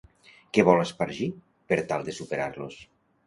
[0.57, 1.27] Què vol espargir
[1.73, 2.81] per tal de superar-los?